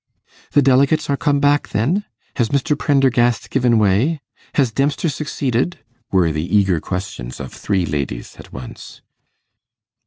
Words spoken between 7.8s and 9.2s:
ladies at once.